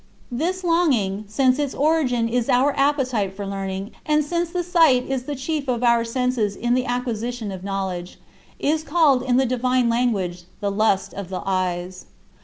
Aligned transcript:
This 0.31 0.63
longing 0.63 1.25
since 1.27 1.59
its 1.59 1.75
origin 1.75 2.27
is 2.27 2.49
our 2.49 2.73
appetite 2.75 3.35
for 3.35 3.45
learning, 3.45 3.91
and 4.03 4.25
since 4.25 4.49
the 4.49 4.63
sight 4.63 5.05
is 5.05 5.25
the 5.25 5.35
chief 5.35 5.67
of 5.67 5.83
our 5.83 6.03
senses 6.03 6.55
in 6.55 6.73
the 6.73 6.87
acquisition 6.87 7.51
of 7.51 7.63
knowledge 7.63 8.17
is 8.57 8.81
called 8.81 9.21
in 9.21 9.37
the 9.37 9.45
divine 9.45 9.89
language 9.89 10.45
"the 10.59 10.71
lust 10.71 11.13
of 11.13 11.29
the 11.29 11.43
eyes." 11.45 12.07